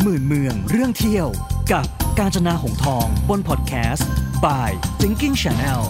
[0.00, 1.28] หมื่นเมืองเรื่องเที่ยว
[1.72, 1.86] กับ
[2.18, 4.08] การจนาหงทอง บนพอดแคสต์
[4.44, 4.68] by
[5.00, 5.80] Thinking Channel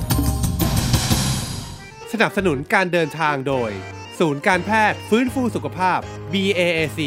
[2.13, 3.71] สนับสนุนการเดินทางโดย
[4.19, 5.99] ศูนย์การแพทย์ฟื้นฟูสุขภาพ
[6.33, 7.01] BAAC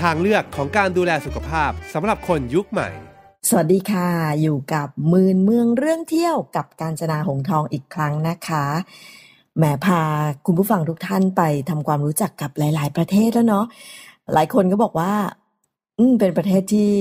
[0.00, 2.88] ทางเลือกของการดูแลสุขภาพสำหรับคนยุคใหม่
[3.48, 4.08] สวัสดีค่ะ
[4.42, 8.64] อยู่กับมืนเมืองเรื่องเที่ยวกับการจนาหงทองอีกครั้งนะคะ
[9.56, 10.00] แหมพา
[10.46, 13.66] คุณผู้ฟังทุกท่านไปทำความรู้จักกับหลาย ๆ ประเทศแล้วเนาะ
[14.34, 15.12] หลายคนก็บอกว่า
[15.98, 16.92] อืม เป็นประเทศที่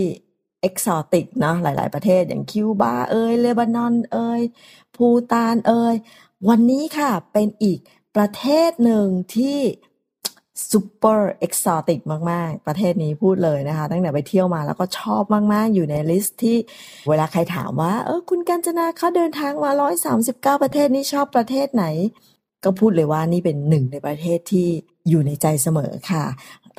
[0.61, 4.41] exotic เนาะ หลาย ๆ ประเทศ อย่างคิวบาเอย เลบานอนเอย
[4.95, 5.95] ภูฏานเอย
[6.49, 7.79] วันนี้ค่ะ เป็นอีก
[8.15, 9.59] ประเทศหนึ่งที่
[10.71, 12.00] super exotic
[12.32, 15.23] มาก ๆ ประเทศนี้พูดเลยนะคะ ตั้งแต่ไปเที่ยวมาแล้วก็ชอบ
[15.54, 16.57] มาก ๆ อยู่ใน list ที่
[17.10, 19.71] เวลาใครถามว่า เออ คุณกัญจนาเขาเดินทางมา
[20.18, 21.85] 139 ประเทศนี้ชอบประเทศไหน
[22.63, 24.68] ก็พูดเลยว่านี่เป็นหนึ่งในประเทศที่
[25.10, 26.25] อยู่ในใจเสมอค่ะ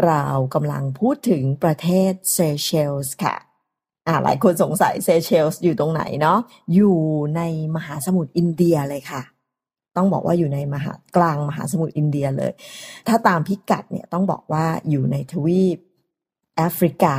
[0.07, 0.25] เรา
[0.55, 3.37] กำลังพูดถึงประเทศเซเชลส์ค่ะ
[4.07, 6.39] อ่าหลายคนสงสัยเซเชลส์อยู่ตรงไหนเนาะ
[6.75, 6.97] อยู่
[7.37, 7.43] ใน
[7.77, 9.23] มหาสมุทรอินเดียเลยค่ะ
[9.97, 12.53] ต้องบอกว่าอยู่ในมหากลางมหาสมุทรอินเดียเลย
[13.09, 15.79] ถ้าตามพิกัดเนี่ยต้องบอกว่าอยู่ในทวีป
[16.57, 17.17] แอฟริกา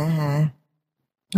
[0.00, 0.32] นะคะ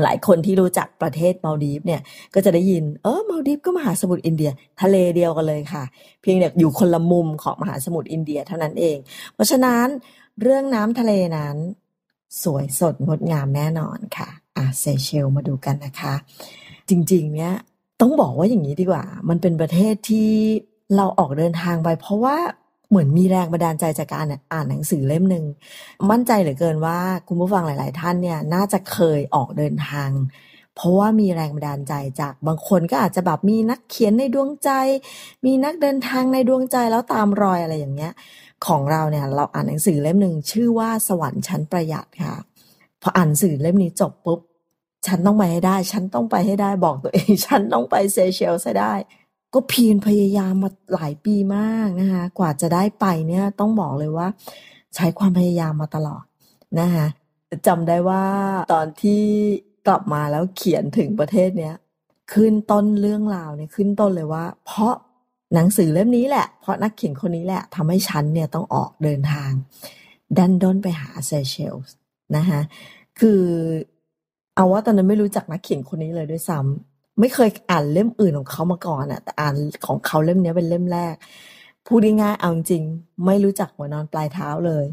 [0.02, 2.00] หลายคนที่รู้จักประเทศมาลดีฟเนี่ย
[2.34, 4.50] ก็จะได้ยินเออมาลดีฟก็มหาสมุทรอินเดีย
[4.80, 5.84] ทะเลเดียวกันเลยค่ะ
[6.22, 8.96] เพียงแต่อยู่คนละมุมของมหาสมุทรอินเดียเท่านั้นเอง
[9.34, 9.86] เพราะฉะนั้น
[10.40, 11.56] เรื่องน้ำทะเลนั้น
[12.42, 16.14] สวยสดงดงามแน่นอนค่ะอะเซเชลมาดูกันนะคะ
[16.88, 17.54] จริงๆ เนี่ย
[18.00, 20.30] ต้องบอกว่าอย่างนี้ดีกว่า มันเป็นประเทศที่
[20.96, 22.36] เราออกเดินทางไป เพราะว่า
[22.88, 25.44] เหมือนมีแรงบันดาลใจจากการอ่านหนังสือเล่มหนึ่ง
[26.10, 30.08] มั่นใจเหลือเกินว่าคุณผู้ฟังหลาย ๆ ท่านเนี่ยน่าจะเคยออกเดินทาง
[30.76, 34.70] เพราะว่ามีแรงบันดาลใจจากบางคนก็อาจจะแบบมีนักเขียนในดวงใจ
[35.44, 38.12] มีนักเดินทางในดวงใจแล้วตามรอยอะไรอย่างเงี้ย
[38.66, 42.36] ของเราเนี่ยเราอ่านหนังสือเล่มหนึ่งชื่อว่าสวรรค์ชั้นประหยัดค่ะ
[43.02, 44.40] พออ่านสือเล่มนี้จบปุ๊บ
[45.06, 48.94] ฉันต้องไปให้ได้ ฉันต้องไปให้ได้บอกตัวเอง ฉันต้องไปเซเชลให้ได้
[49.54, 54.28] ก็เพียรพยายามมาหลายปีมากนะคะกว่าจะได้ไปเนี่ยต้องบอกเลยว่า
[54.94, 56.24] ใช้ความพยายามมาตลอด
[56.80, 57.06] นะคะ
[57.66, 58.24] จำได้ว่า
[58.72, 59.24] ตอนที่
[59.86, 61.74] กลับมาแล้วเขียนถึงประเทศเนี้ย
[62.32, 64.94] ขึ้นต้นเรื่องราวเนี่ยขึ้นต้นเลยว่า เพราะ
[65.54, 69.50] หนังสือเล่มนี้แหละ เพราะนักเขียนคนนี้แหละทำให้ฉันเนี่ยต้องออกเดินทาง
[70.38, 71.94] ดันด้นไปหาเซเชลส์
[72.36, 72.60] นะคะ
[73.20, 73.42] คือ
[74.54, 79.54] เอาว่าตอนนั้นไม่รู้จักนักเขียนคนนี้เลยด้วยซ้ำไม่เคยอ่านเล่มอื่นของเขามาก่อนอะแต่อ่าน
[79.86, 81.14] ของเขาเล่มนี้เป็นเล่มแรก
[81.86, 82.82] พูดง่ายๆเอาจริง
[83.26, 84.84] ไม่รู้จักหัวนอนปลายเท้าเลย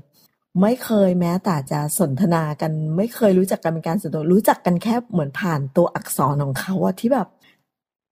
[0.61, 7.27] ไม่เคยแม้แต่จะสนทนากัน ไม่เคยรู้จักกันเป็นการส่วนตัว รู้จักกันแค่เหมือนผ่านตัวอักษรของเขาอะที่แบบ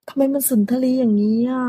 [0.10, 1.66] ทำไมมันสุนทรีอย่างนี้อะ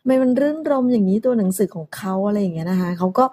[0.00, 3.24] ทำไมมันรื่นรมอย่างนี้ตัวหนังสือของเขาอะไรอย่างเงี้ยนะคะเขาก็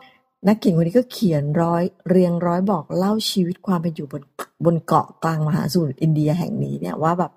[0.47, 4.23] นักเขียนคนนี้ก็เขียนร้อยเรียงร้อยบอกเล่าชีวิตความเป็นอยู่บน
[4.65, 7.31] บนเกาะกลางมหาสมุทรอินเดียแห่งนี้เนี่ยว่าแบบ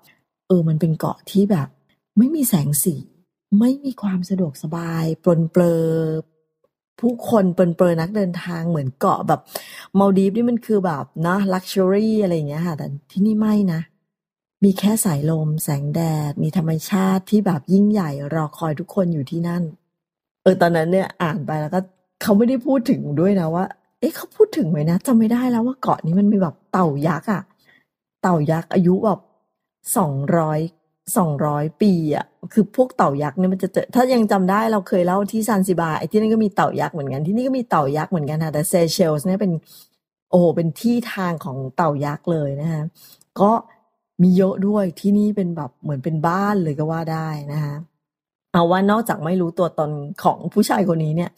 [0.47, 1.67] เออมันเป็นเกาะที่แบบ
[2.17, 2.95] ไม่มีแสงสี
[3.59, 5.83] ไม่มีความสะดวกสบาย ปลนเปลือ
[6.99, 9.41] ผู้คนเปลนเปลือนักเดินทางเหมือนเกาะแบบ
[9.99, 13.81] มัลดีฟส์นี่มันคือแบบนะ luxury อะไรอย่างเงี้ยค่ะ แต่ที่นี่ไม่นะ
[14.63, 19.63] มีแค่สายลม แสงแดด มีธรรมชาติที่แบบยิ่งใหญ่ รอคอยทุกคนอยู่ที่นั่น
[20.43, 21.79] เออตอนนั้นเนี่ยอ่านไปแล้วก็
[22.21, 23.65] เขาไม่ได้พูดถึงด้วยนะว่า
[23.99, 27.43] เอ๊ะเขาพูดถึงไหมนะจำไม่ได้แล้วว่าเกาะนี้มันมีแบบเต่ายักษ์อะ
[28.21, 29.19] เต่ายักษ์อายุแบบ
[29.97, 30.59] สองร้อย
[31.17, 39.51] สองร้อยปีอะคือพวกเต่ายักษ์เนี่ยมันจะเจอถ้ายังจำได้เราเคยเล่าที่ซานซิบาไอ้ที่นั่นก็มีเต่ายักษ์เหมือนกันที่นี่ก็มีเต่ายักษ์เหมือนกันค่ะแต่เซเชลส์เนี่ยเป็น
[40.29, 42.83] โอ้โหเป็นที่ทางของเต่ายักษ์เลยนะคะ
[43.41, 43.51] ก็
[44.21, 47.75] มีเยอะด้วยที่นี่เป็นแบบเหมือนเป็นบ้านเลยก็ว่าได้นะคะ
[48.53, 49.91] เอาว่านอกจากไม่รู้ตัวตน
[50.23, 51.31] ของผู้ชายคนนี้เนี่ย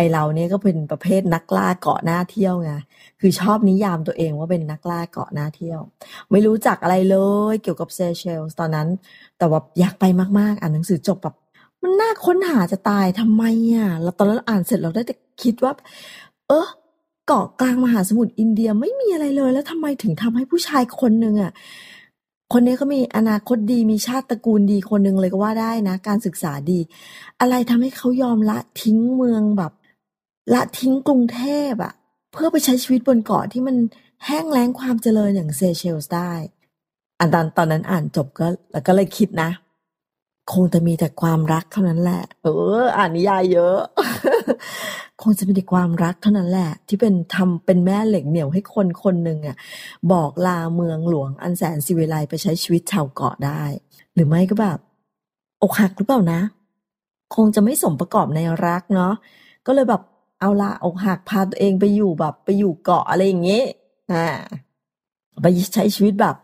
[0.00, 2.72] ไอเราเนี่ยก็เป็นประเภทนักล่าเกาะหน้าเที่ยวไง
[3.20, 5.80] คือชอบนิยามตัวเองว่าเป็นนักล่าเกาะหน้าเที่ยว
[6.30, 7.16] ไม่รู้จักอะไรเล
[7.52, 8.88] ยเกี่ยวกับเซเชลส์ตอนนั้น
[9.38, 10.04] แต่ว่าอยากไป
[10.38, 11.34] มากๆ อ่านหนังสือจบแบบ
[11.82, 13.44] มันน่าค้นหาจะตายทำไม
[13.74, 15.72] อะเราตอนนั้นอ่านเสร็จเราได้แต่คิดว่า
[16.48, 16.66] เออ
[17.26, 21.52] เกาะกลางมหาสมุทรอินเดียไม่มีอะไรเลย แล้วทำไมถึงทำให้ผู้ชายคนหนึ่งอะ
[22.52, 26.80] คนนี้ก็มีอนาคตดีมีชาติตระกูลดีคนหนึ่งเลยก็ว่าได้นะ การศึกษาดี
[27.40, 29.72] อะไรทำให้เขายอมละทิ้งเมืองแบบ
[30.54, 31.40] ละทิ้งกรุงเท
[31.72, 31.92] พอะ
[32.32, 33.76] เพื่อไปใช้ชีวิตบนเกาะที่มัน
[34.26, 36.32] แห้งแล้งความเจริญอย่างเซเชลส์ได้
[37.20, 39.50] อันตอนตอนนั้นอ่านจบก็ แล้วก็เลยคิดนะ
[40.52, 42.48] คงจะมีแต่ความรักเท่านั้นแหละ เอ
[42.82, 43.78] อ อ่านนิยายเยอะ
[45.22, 49.56] คงจะมีแต่ความรักเท่านั้นแหละ ที่เป็นทำเป็นแม่เหล็กเหนี่ยวให้คนคนหนึ่งอะ
[50.12, 53.62] บอกลาเมืองหลวงอันแสนสิวิไลไปใช้ชีวิตชาวเกาะได้
[54.14, 54.78] หรือไม่ก็แบบ
[55.62, 56.40] อกหักหรือเปล่านะ
[57.36, 59.14] คงจะไม่สมประกอบในรักเนาะ
[59.66, 60.02] ก็เลยแบบ
[60.40, 63.66] เอาละอกหักพาตัวเองไปอยู่แบบ ไปอยู่เกาะอะไรอย่างเงี้ย
[64.12, 64.26] อ่า
[65.42, 66.36] ไปใช้ชีวิตแบบ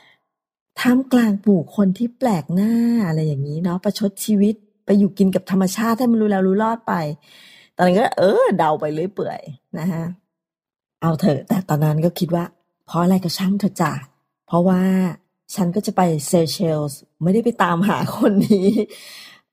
[0.80, 2.72] ท่ามกลางหมู่คนที่แปลกหน้า
[3.08, 4.54] อะไรอย่างนี้เนาะประชดชีวิต
[4.86, 6.94] ไปอยู่กินกับธรรมชาติให้มันรู้แล้วรู้รอดไป
[7.76, 9.40] ตอนนั้นก็เออเดาไปเรื่อยเปื่อย
[9.78, 10.04] นะฮะ
[11.02, 12.44] เอาเถอะ แต่ตอนนั้นก็คิดว่า
[12.86, 13.92] เพราะอะไรก็ช่างเถอะจ้ะ
[14.46, 14.82] เพราะว่า
[15.54, 18.68] ฉันก็จะไปเซเชลส์ไม่ได้ไปตามหาคนนี้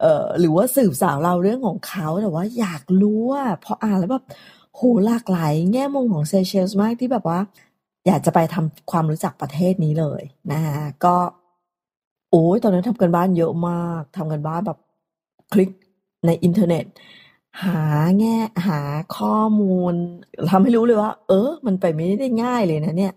[0.04, 4.26] เอ่อหรือว่าสืบสาวราวเรื่องของเขาแต่ว่าอยากรู้ว่าพออ่านแล้วแบบ
[4.76, 7.40] โหหลากหลายแง่มุมของเซเชลส์มากที่แบบว่า
[8.08, 10.22] อยากจะไปทำความรู้จักประเทศนี้เลย
[10.52, 11.16] นะฮะก็
[12.32, 14.80] โอ้ยตอนนั้นทำการบ้านเยอะมากทำการบ้านแบบ
[15.54, 15.70] คลิก
[16.26, 16.86] ในอินเทอร์เน็ต
[17.64, 17.82] หา
[18.20, 18.80] แง่หา
[19.18, 19.94] ข้อมูล
[20.52, 23.14] ทำให้รู้เลยว่า เออ มันไปไม่ได้ง่ายเลยนะเนี่ย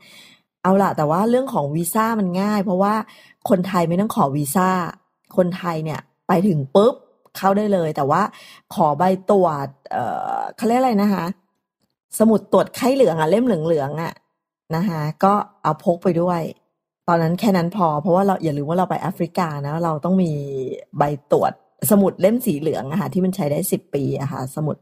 [0.63, 2.95] เอาละแต่ว่าเรื่องของวีซ่ามันง่าย เพราะว่า
[3.49, 4.69] คนไทยไม่ต้องขอวีซ่า
[5.37, 6.95] คนไทยเนี่ย ไปถึงปุ๊บ
[7.37, 8.23] เข้าได้เลย แต่ว่า
[8.75, 10.05] ขอใบตรวจ เอ่
[10.37, 11.25] อเขาเรียกอะไรนะคะ
[12.19, 14.13] สมุดตรวจไข้เหลืองอะเล่มเหลืองๆอะ
[14.77, 15.33] นะคะก็
[15.63, 16.41] เอาพกไปด้วย
[17.09, 20.33] ตอนนั้นแค่นั้นพอ เพราะว่าเราอย่าลืมว่าเราไปแอฟริกานะ เราต้องมี
[20.99, 21.03] ใบ
[21.33, 21.53] ตรวจ
[21.91, 24.77] สมุดเล่มสีเหลืองอะค่ะที่มันใช้ได้สิบปีอะค่ะสมุด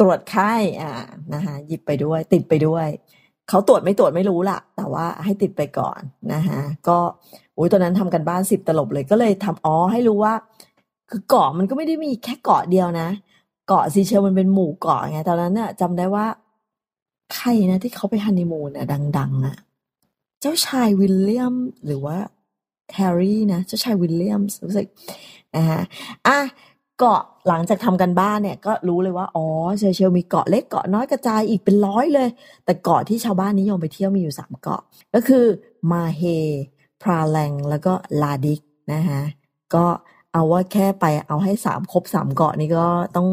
[0.00, 0.52] ตรวจไข้
[0.82, 0.92] อ่า
[1.34, 2.86] นะคะหยิบไปด้วย ติดไปด้วย
[3.48, 6.00] เขาตรวจไม่ตรวจไม่รู้ล่ะ แต่ว่าให้ติดไปก่อน
[6.34, 6.98] นะคะก็
[7.56, 10.34] อุ้ยตอนนั้นทำกันบ้านสิบตลบเลยก็เลยทำอ๋อให้รู้ว่า
[11.10, 13.08] คือเกาะมันก็ไม่ได้มีแค่เกาะเดียวนะ
[13.66, 16.26] เกาะซีเชลมันเป็นหมู่เกาะไงตอนนั้นเนี่ยจำได้ว่า
[17.34, 18.86] ใครนะที่เขาไปฮันนีมูนอะ
[19.18, 19.56] ดัง ๆอะ
[20.40, 21.54] เจ้าชายวิลเลียม
[21.86, 22.16] หรือว่า
[22.94, 24.86] แฮร์รี่นะ เจ้าชายวิลเลียมรู้สึก
[25.56, 25.80] นะฮะ
[26.26, 26.38] อะ
[26.98, 29.46] เกาะหลังจากทำกันบ้านเนี่ยก็รู้เลยว่า อ๋อ
[29.78, 32.28] เชเชลมีเกาะเล็กเกาะน้อยกระจายอีกเป็นร้อยเลย
[32.64, 34.82] แต่เกาะที่ชาวบ้านนิยมไปเที่ยวมีอยู่สามเกาะ
[35.14, 35.44] ก็คือ
[35.90, 36.22] มาเฮ
[37.02, 37.92] พราแลงแล้วก็
[38.22, 38.60] ลาดิก
[38.92, 39.20] นะฮะ
[39.74, 39.86] ก็
[40.34, 42.86] เอาว่าแค่ไปเอาให้สามครบสามเกาะนี้ก็
[43.16, 43.28] ต้อง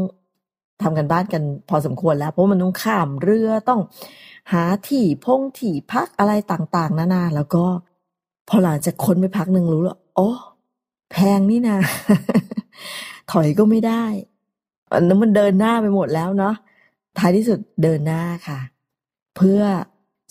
[0.82, 3.82] ทำกันบ้านกันพอสมควรแล้ว เพราะมันต้องข้ามเรือต้อง
[4.52, 7.66] หาที่พงที่พักอะไรต่างๆนานาแล้วก็
[8.50, 10.30] พอหลังจากค้นไปพักหนึ่งรู้แล้วอ๋อ
[11.12, 11.78] แพงนี่นะ
[13.32, 14.04] ถอยก็ไม่ได้
[14.92, 16.56] อันนั้นมันเดินหน้าไปหมดแล้วเนาะ
[17.18, 18.60] ท้ายที่สุดเดินหน้าค่ะ
[19.38, 19.62] เพื่อ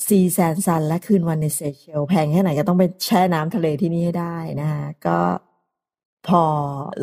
[0.06, 5.18] ซีแซนซันและคืนวันในเซเชลแพงแค่ไหนก็ต้องไปแช่น้ำทะเลที่นี่ให้ได้นะคะก็
[6.26, 6.42] พอ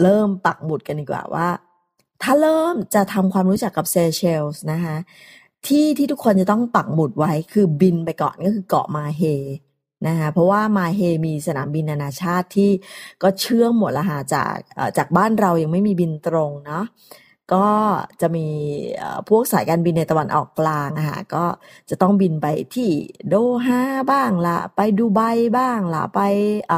[0.01, 1.47] เริ่มปักหมุดกันดีกว่าว่า
[2.23, 4.95] ถ้าเริ่มจะทำความรู้จักกับเซเชลส์นะคะ
[5.67, 9.21] ที่ที่ทุกคนจะต้องปักหมุดไว้คือบินไปก่อนก็คือเกาะมาเฮ
[10.07, 12.71] นะคะเพราะว่ามาเฮมีสนามบินนานาชาติที่
[13.23, 14.55] ก็เชื่อมหมดละหาจาก
[14.97, 16.83] จากบ้านเรายังไม่มีบินตรงเนาะ
[17.53, 17.67] ก็
[18.21, 18.47] จะมี
[19.29, 21.45] พวกสายการบินในตะวันออกกลางอะคะก็
[21.89, 22.89] จะต้องบินไปที่
[23.29, 23.35] โด
[23.65, 25.21] ฮาบ้างละไปดูไบ
[25.57, 26.21] บ้างละไป
[26.71, 26.73] อ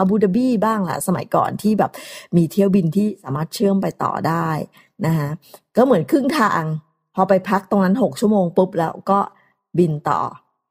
[0.00, 1.90] าบูดาบีบ้างละสมัยก่อนที่แบบ
[2.36, 4.48] มีเที่ยวบินที่สามารถเชื่อมไปต่อได้
[5.06, 5.28] นะคะ
[5.76, 6.62] ก็เหมือนครึ่งทาง
[7.14, 9.20] พอไปพักตรงนั้นหกชั่วโมงปุ๊บแล้วก็
[9.78, 10.20] บินต่อ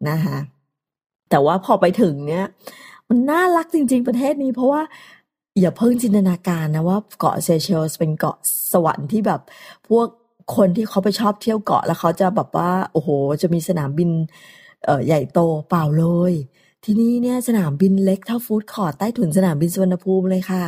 [0.10, 0.38] นะคะ
[1.30, 2.46] แต่ว่าพอไปถึงเนี้ย
[3.10, 4.82] มันน่ารักจริง ๆ ประเทศนี้เพราะว่า
[5.62, 8.38] อย่าเพิ่งจินตนาการนะว่าเกาะเซเชลส์เป็นเกาะ
[8.72, 9.42] สวรรค์ที่แบบ
[9.88, 10.08] พวก
[10.56, 13.10] คนที่เขาไปชอบเที่ยวเกาะแล้วเขาจะแบบว่า โอ้โห
[13.42, 14.10] จะมีสนามบิน
[14.86, 15.40] เอ่อใหญ่โต
[15.70, 16.34] เปล่าเลย
[16.84, 20.64] ที่นี่เนี่ยสนามบินเล็กเท่า food court ใต้ถุนสนามบินสุวรรณภูมิเลยค่ะ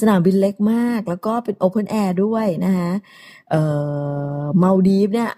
[0.00, 2.90] สนามบินเล็กมาก แล้วก็เป็น open air ด้วยนะคะ
[3.50, 3.62] เอ่
[4.40, 5.30] อมัลดีฟส์เนี่ย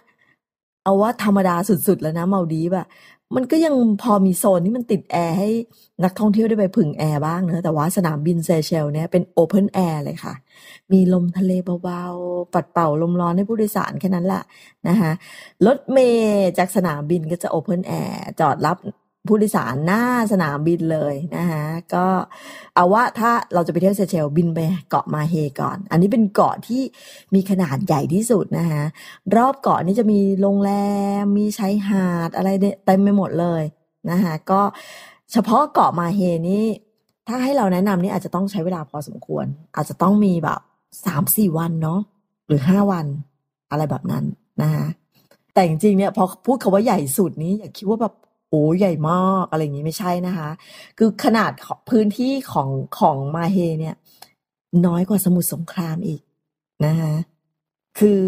[0.85, 2.87] เอาว่าธรรมดาสุดๆแล้วนะมัลดีฟส์อะ
[3.37, 5.49] มันก็ยังพอมีโซนที่มันติดแอร์ให้
[6.05, 10.35] นักท่องเที่ยวได้ไปผึ่งแอร์บ้างเนอะแต่ว่าสนามบินเซเชลเนี่ยเป็น open air เลยค่ะ
[10.93, 11.53] มีลมทะเล
[11.85, 14.43] เบาๆ ปัดเป่าลมร้อนให้ผู้โดยสารแค่นั้นแหละ
[14.89, 15.13] นะคะ
[15.67, 18.77] รถเมล์จากสนามบินก็จะ open air จอดรับ
[19.31, 22.07] ผู้โดยสารหน้าสนามบินเลยนะคะก็
[22.75, 24.59] เอาว่าถ้าเราจะไปเที่ยวเซเชลบินไป
[24.91, 26.83] เกาะมาเฮก่อน อันนี้เป็นเกาะที่
[27.35, 28.83] มีขนาดใหญ่ที่สุดนะคะ
[29.37, 30.73] รอบเกาะนี้จะมีโรงแร
[31.21, 32.49] มมีชายหาดอะไร
[32.87, 33.63] เต็มไปหมดเลย
[34.11, 34.61] นะคะก็
[35.33, 36.67] เฉพาะเกาะมาเฮนี่
[37.29, 39.47] ถ้าให้เราแนะนำนี่อาจจะต้องใช้เวลาพอสมควร
[39.77, 40.61] อาจจะต้องมีแบบ
[41.05, 42.01] สามสี่วันเนาะ
[42.47, 43.07] หรือห้าวัน
[43.71, 44.25] อะไรแบบนั้น
[44.63, 44.87] นะคะ
[45.55, 48.15] แต่จริงๆเนี่ยพอพูดคาว่าใหญ่สุดนี้อย่าคิดว่าแบบ
[48.51, 50.51] โอ้ใหญ่มากอะไรอย่างนี้ไม่ใช่นะคะ
[50.99, 51.53] คือขนาด
[51.91, 53.97] พื้นที่ของของมาเฮเนี่ย
[54.87, 56.21] น้อยกว่าสมุทรสงครามอีก
[56.87, 57.15] นะคะ
[57.99, 58.25] คือ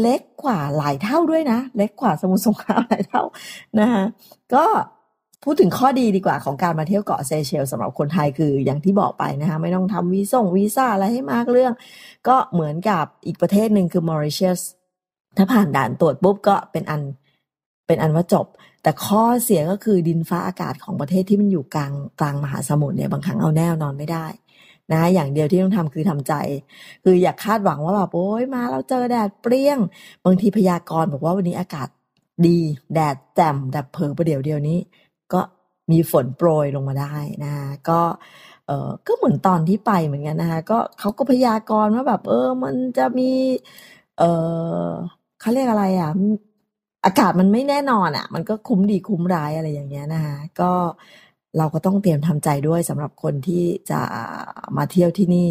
[0.00, 3.22] เล็กกว่าหลายเท่าด้วยนะ เล็กกว่าสมุทรสงครามหลายเท่า
[3.80, 4.04] นะคะ
[4.54, 4.64] ก็
[5.44, 11.72] พูดถึงข้อดีดีกว่าของการมาเที่ยวเกาะเซเชลสำหรับคนไทยคืออย่างที่บอกไปนะคะไม่ต้องทำวีซ่งวีซ่าอะไรให้มากเรื่อง
[12.28, 14.60] ก็เหมือนกับอีกประเทศหนึ่งคือมอริเชียส
[15.36, 17.02] ถ้าผ่านด่านตรวจปุ๊บก็เป็นอัน
[17.86, 18.46] เป็นอันว่าจบ
[18.84, 24.26] แต่ข้อเสียก็คือดินฟ้าอากาศของประเทศที่มันอยู่กลางกลางมหาสมุทรเนี่ยบางครั้งเอาแน่นอนไม่ได้
[24.92, 26.34] นะอย่างเดียวที่ต้องทำคือทำใจ
[27.04, 29.78] คืออย่าคาดหวังว่าแบบโอ้ยมาเราเจอแดดเปรี้ยง
[30.24, 31.88] บางทีพยากรณ์บอกว่าวันนี้อากาศ
[32.46, 32.58] ดี
[32.94, 34.78] แดดแจ่มแดดเผอประเดี๋ยวเดียวนี้
[35.32, 35.40] ก็
[35.90, 38.00] มีฝนโปรยลงมาได้นะคะก็
[38.66, 43.30] เออก็เหมือนตอนที่ไปเหมือนกันนะคะก็เขาก็พยากรณ์ว่าแบบ เออ มันจะมี
[44.18, 44.22] เอ
[44.86, 44.88] อ
[45.40, 46.10] เขาเรียกอะไรอะ
[47.04, 50.72] อากาศมันไม่แน่นอนอะ มันก็คุ้มดีคุ้มร้ายอะไรอย่างเงี้ยนะคะก็
[51.58, 54.00] เราก็ต้องเตรียมทำใจด้วยสำหรับคนที่จะ
[54.76, 55.48] มาเที่ยวที่นี่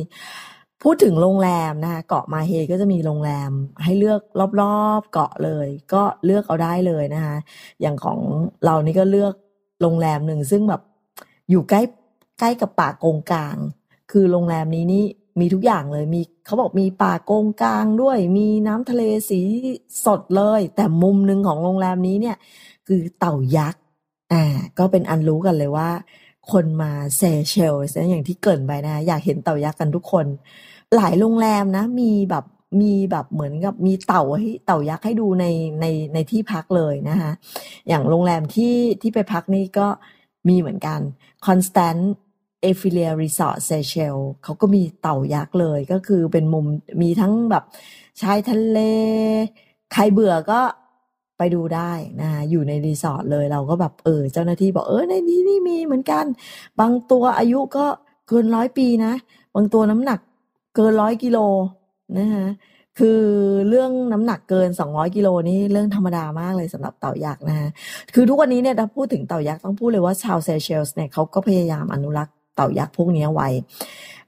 [0.84, 3.52] พูดถึงโรงแรมนะคะเกาะมาเฮก็จะมีโรงแรม
[3.84, 4.22] ให้เลือก
[4.62, 7.36] รอบๆเกาะเลย ก็เลือกเอาได้เลยนะคะ
[7.82, 8.20] อย่างของ
[8.66, 9.34] เรานี่ก็เลือก
[9.82, 10.82] โรงแรมหนึ่งซึ่งแบบ
[11.50, 11.82] อยู่ใกล้
[12.40, 13.58] ใกล้กับป่าโกงกลาง
[14.12, 15.06] คือโรงแรมนี้นี่
[15.40, 19.42] มีทุกอย่างเลยมีเขาบอกมีป่าโกงกลางด้วย มีน้ำทะเลสี
[20.06, 22.38] สดเลย แต่มุมหนึ่งของโรงแรมนี้เนี่ย
[22.88, 23.82] คือเต่ายักษ์
[24.34, 24.44] อ่า
[24.80, 25.90] ก็เป็นอันรู้กันเลยว่า
[26.52, 30.26] คนมาเซเชลส์อย่างที่เกินไปนะอยากเห็นเต่ายักษ์กันทุกคน
[30.96, 32.46] หลายโรงแรมนะ มีแบบ
[32.82, 35.46] มีแบบเหมือนกับมีเต่าให้เต่ายักษ์ให้ดูใน
[35.82, 37.32] ในในที่พักเลยนะคะ
[37.88, 39.88] อย่างโรงแรมที่ที่ไปพักนี่ก็
[40.50, 41.00] มีเหมือนกัน
[41.46, 42.02] Constant
[42.70, 42.72] a
[43.22, 46.66] Resort Seychelles เชลเขาก็มีเต่ายักษ์เลยก็คือเป็นมุม
[47.02, 47.64] มีทั้งแบบ
[48.22, 48.80] ชายทะเล
[49.94, 50.62] ใครเบื่อก็
[51.38, 51.92] ไปดูได้
[52.22, 56.26] นะคะอยู่ในรีสอร์ทเลยเราก็แบบเออเจ้าหน้าที่บอกเออในที่นี่มีเหมือนกัน
[56.80, 57.86] บางตัวอายุก็
[58.28, 59.14] เกินร้อยปีนะ
[59.56, 60.20] บางตัวน้ำหนัก
[60.76, 61.38] เกินร้อยกิโล
[62.18, 62.48] นะคะ
[63.00, 63.22] คือ
[63.70, 67.70] เรื่องน้ำหนักเกิน 200 กิโลนี่เรื่องธรรมดามากเลยสำหรับเต่ายักษ์นะฮะ
[68.14, 73.50] คือทุกวันนี้เนี่ยถ้าพูดถึงเต่ายักษ์ต้องพูดเลยว่าชาวเซเชลส์เนี่ยเขาก็พยายามอนุรักษ์ เต่ายักษ์พวกนี้ไว้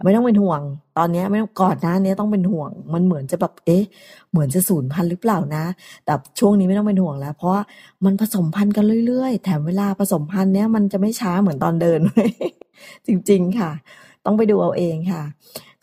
[0.03, 0.61] ไม่ต้องเป็นห่วง
[0.97, 3.83] ตอนนี้ไม่ต้องก่อนหน้านี้ต้องเป็นห่วง มันเหมือนจะแบบเอ๊ะ
[4.31, 5.63] เหมือนจะสูญพันธุ์หรือเปล่านะ
[6.05, 7.53] แต่ช่วงนี้ไม่ต้องเป็นห่วงแล้ว เพราะ
[8.05, 11.99] มันผสมพันธุ์กันเรื่อยๆ แถมเวลาผสมพันธุ์เนี้ยมันจะไม่ช้าเหมือนตอนเดิน
[13.07, 13.71] จริง ๆ ค่ะ
[14.25, 15.23] ต้องไปดูเอาเองค่ะ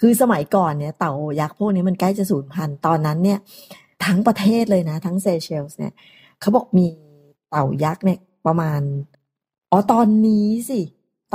[0.01, 3.39] คือสมัยก่อนเนี่ยเต่ายักษ์พวกนี้มันใกล้จะสูญพันธุ์ตอนนั้นเนี่ย
[4.05, 5.93] ทั้งประเทศเลยนะ ทั้งเซเชลส์เนี่ย
[6.41, 6.87] เขาบอกมี
[7.51, 8.81] เต่ายักษ์เนี่ยประมาณ
[9.71, 10.81] อ๋อตอนนี้สิ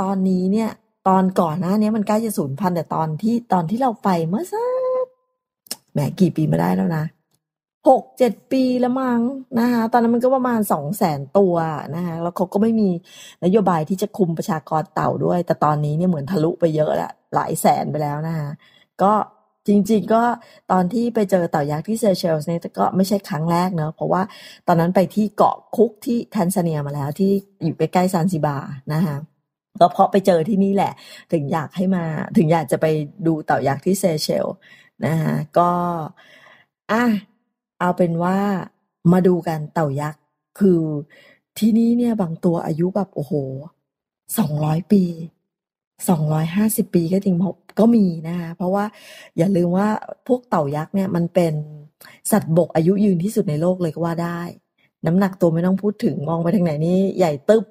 [0.00, 0.70] ตอนนี้เนี่ย
[1.08, 4.64] ตอนก่อนหน้านี้มันใกล้จะสูญพันธุ์แต่ตอนที่ตอนที่เราไปเมื่อสั
[5.04, 5.06] ก
[5.92, 7.04] แหมกี่ปีมาได้แล้วนะ
[7.88, 9.20] หกเจ็ดปีล้วมั้ง
[9.58, 11.54] นะคะตอนนั้นมันก็ประมาณสองแสนตัว
[11.96, 12.90] นะคะแล้วเขาก็ไม่มี
[13.44, 18.48] นโยบายที่จะคุมประชากรเต่าด้วย แต่ตอนนี้เนี่ยเหมือนทะลุไปเยอะละหลายแสนไปแล้วนะคะ
[19.02, 19.12] ก็
[19.66, 20.22] จริงๆก็
[20.72, 24.22] ตอนที่ไปเจอเต่ายักษ์ที่เซเชลส์เนี่ยก็ไม่ใช่ครั้งแรกเนอะเพราะว่า
[24.66, 27.30] ตอนนั้นไปที่เกาะคุกที่แทนซาเนียมาแล้วที่
[27.64, 28.56] อยู่ใกล้ๆซานซิบา
[28.94, 29.16] นะคะ
[29.80, 30.92] ก็เพราะไปเจอที่นี่แหละ
[31.32, 32.04] ถึงอยากให้มา
[32.36, 32.86] ถึงอยากจะไป
[33.26, 34.46] ดูเต่ายักษ์ที่เซเชล
[35.06, 35.70] นะคะก็
[36.90, 37.04] อะ
[37.78, 38.38] เอาเป็นว่า
[39.12, 40.22] มาดูกันเต่ายักษ์
[40.58, 40.82] คือ
[41.58, 43.32] ที่นี่เนี่ยบางตัวอายุแบบโอ้โห
[44.38, 45.04] สองร้อยปี
[46.08, 47.36] สองร้อยห้าสิบปีก็จริง
[47.78, 48.84] ก็มีนะคะเพราะว่า
[49.38, 49.88] อย่าลืมว่า
[50.26, 51.54] พวกเต่ายักษ์เนี่ยมันเป็น
[52.30, 54.40] สัตว์บกอายุยืนที่สุดในโลกเลยก็ว่าได้
[55.06, 57.64] น้ำหนักตัวไม่ต้องพูดถึงมองไปทางไหนนี่ใหญ่ตึ๊บ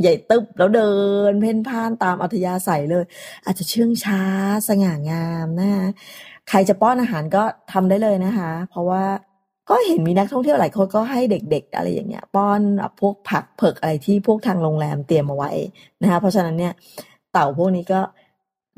[0.00, 0.90] ใหญ่ตึบแล้วเดิ
[1.30, 3.04] น เพ่นพ่านตามอัธยาศัยเลย
[3.44, 4.22] อาจจะเชื่องช้า
[4.68, 5.86] สง่างามนะคะ
[6.48, 9.04] ใครจะป้อนอาหารก็ทำได้เลยนะคะ เพราะว่า
[9.68, 12.60] ก็เห็นมีนักท่องเที่ยวหลายคนก็ให้เด็ก ๆ อะไรอย่างเงี้ย ป้อน
[13.00, 15.52] พวกผักเผือกอะไรที่พวกทางโรงแรมเตรียมมาไว้
[16.02, 16.72] นะคะเพราะฉะนั้นเนี่ย
[17.32, 18.00] เต่าพวกนี้ก็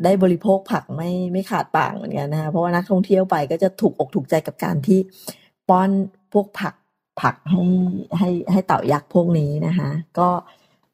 [0.04, 4.98] ได้บริโภคผักไม่ไม่ขาดปากเหมือนกันนะคะเพราะว่านักท่องเที่ยวไปก็จะถูกอกถูกใจกับการที่
[5.68, 5.90] ป้อน
[6.32, 6.74] พวกผัก
[7.20, 7.62] ผักให้
[8.18, 10.28] ให้ให้เต่ายักษ์พวกนี้นะคะก็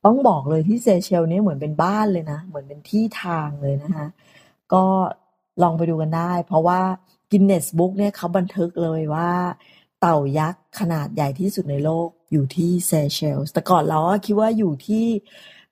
[0.07, 4.07] ต้องบอกเลยที่เซเชลนี่เหมือนเป็นบ้านเลยนะ เหมือนเป็นที่ทางเลยนะคะ
[4.73, 4.85] ก็
[5.63, 6.81] ลองไปดูกันได้ เพราะว่า
[7.31, 9.31] กินเนสบุ๊กเนี่ยเขาบันทึกเลยว่า
[10.01, 15.05] เต่ายักษ์ขนาดใหญ่ที่สุดในโลกอยู่ที่เซเชลส์แต่ก่อนเราคิดว่าอยู่ที่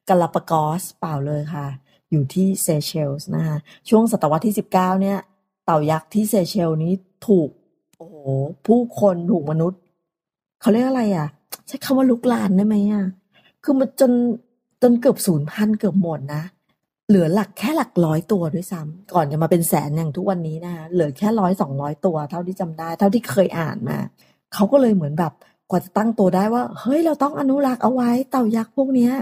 [0.08, 1.66] กาลาปากอสเปล่าเลยค่ะ
[2.10, 3.56] อยู่ที่เซเชลส์นะคะ
[3.88, 5.18] ช่วงศตวรรษที่ 19 เนี่ย
[5.64, 6.92] เต่ายักษ์ที่เซเชลนี้
[7.26, 7.48] ถูก
[7.98, 8.16] โอ้โห
[8.66, 9.80] ผู้คนถูกมนุษย์
[10.60, 11.28] เขาเรียกอะไรอะ
[11.66, 13.04] ใช้คำว่าลุกลานได้ไหมอะ
[13.64, 14.12] คือมันจน
[14.83, 16.42] จนเกือบศูนย์พันเกือบหมดนะ
[17.09, 23.99] เหลือหลักแค่หลักร้อยตัวด้วยซ้ำก่อนจะมาเป็นแสนอย่างทุกวันนี้นะคะเหลือแค่ร้อยสองร้อยตัว เท่าที่จำได้ เท่าที่เคยอ่านมา
[24.54, 25.33] เขาก็เลยเหมือนแบบ
[25.71, 29.12] กว่าจะตั้งตัวได้ว่า เฮ้ยเราต้องอนุรักษ์เอาไว้เต่ายักษ์พวกเนี้ย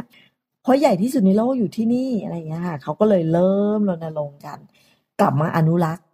[0.63, 4.59] เพราะใหญ่ที่สุดในโลกอยู่ที่นี่อะไรอย่างเงี้ยค่ะเขาก็เลยเริ่มรณรงค์กัน
[5.21, 6.07] กลับมาอนุรักษ์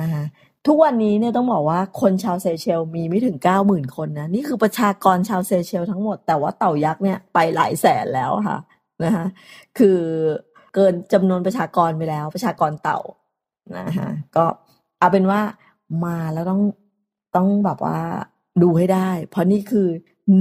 [0.00, 0.24] นะคะ
[0.66, 8.58] ทุกวันนี้เนี่ยต้องบอกว่าคนชาวเซเชลมีไม่ถึงเก้าหมื่นคนนะ นี่คือประชากรชาวเซเชลทั้งหมด แต่ว่าเต่ายักษ์เนี่ยไปหลายแสนแล้วค่ะ
[9.04, 9.26] นะคะ
[9.78, 9.98] คือ
[10.74, 13.00] เกินจำนวนประชากรไปแล้ว ประชากรเต่า
[13.78, 14.44] นะคะก็
[14.98, 15.40] เอาเป็นว่า
[16.04, 16.62] มาแล้วต้อง
[17.36, 17.98] ต้องแบบว่า
[18.62, 19.88] ดูให้ได้ เพราะนี่คือ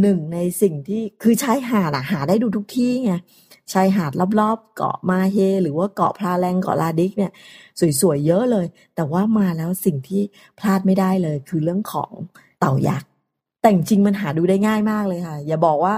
[0.02, 3.14] หนึ่งในสิ่งที่คือชายหาดอะหาได้ดูทุกที่ไง
[3.74, 7.32] ชายหาดรอบๆ เกาะมาเฮ หรือว่าเกาะพลาแรงเกาะลาดิกเนี่ย
[8.02, 10.22] สวยๆเยอะเลย แต่ว่ามาแล้วสิ่งที่
[10.60, 12.12] พลาดไม่ได้เลย คือเรื่องของ
[12.60, 13.10] เต่ายักษ์
[13.62, 15.94] แต่จริงมันหาดูได้ง่ายมากเลยค่ะ อย่าบอกว่า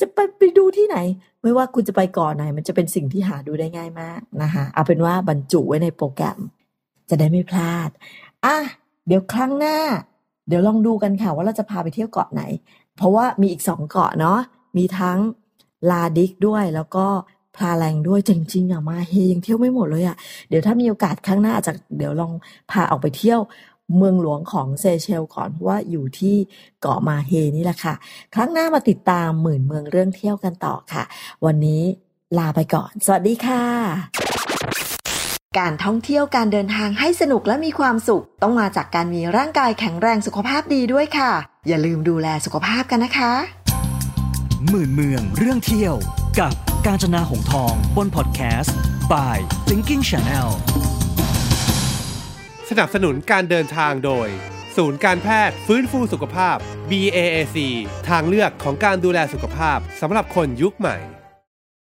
[0.00, 0.98] จะไปไปดูที่ไหน
[1.42, 6.38] ไม่ว่าคุณจะไปก่อนไหน มันจะเป็นสิ่งที่หาดูได้ง่ายมากนะคะเอาเป็นว่าบรรจุไว้ในโปรแกรม
[7.10, 7.90] จะได้ไม่พลาด
[8.44, 8.56] อะ
[9.06, 9.78] เดี๋ยวครั้งหน้า
[10.48, 12.42] เดี๋ยวลองดูกันค่ะว่าเราจะพาไปเที่ยวเกาะไหน
[12.96, 14.38] เพราะว่ามีอีกสองเกาะเนาะ
[14.76, 15.18] มีทั้ง
[15.90, 17.06] ลาดิกด้วยแล้วก็
[17.56, 20.16] พลาแรงด้วยจริงๆอะมาเฮยังเที่ยวไม่หมดเลยอะ
[20.48, 22.32] เดี๋ยวถ้ามีโอกาสครั้งหน้าอาจจะเดี๋ยวลอง
[22.70, 23.40] พาออกไปเที่ยว
[23.96, 26.36] เมืองหลวงของเซเชลก่อนเพราะว่าอยู่ที่
[26.80, 27.94] เกาะมาเฮนี่แหละค่ะ
[28.34, 31.04] ครั้งหน้ามาติดตามหมื่นเมืองเรื่องเที่ยวกันต่อค่ะ
[31.46, 31.82] วันนี้
[32.38, 33.62] ลาไปก่อน สวัสดีค่ะ
[35.58, 41.30] การท่องเที่ยวการเดินทางให้สนุกและมีความสุข ต้องมาจากการมีร่างกายแข็งแรงสุขภาพดีด้วยค่ะ
[41.68, 43.65] อย่าลืมดูแลสุขภาพกันนะคะ
[44.70, 45.94] หมื่นเมือง เรื่องเที่ยว
[46.40, 46.54] กับ
[46.86, 48.76] กาญจนาหงทอง บนพอดแคสต์
[49.12, 49.36] by
[49.68, 50.48] Thinking Channel
[52.70, 54.28] สนับสนุนการเดินทางโดย
[54.76, 56.56] ศูนย์การแพทย์ฟื้นฟูสุขภาพ
[56.90, 57.56] BAAC
[58.08, 60.96] ทางเลือกของการดูแลสุขภาพสำหรับคนยุคใหม่